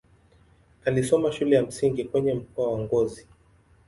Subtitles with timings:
[0.85, 3.27] Alisoma shule ya msingi kwenye mkoa wa Ngozi.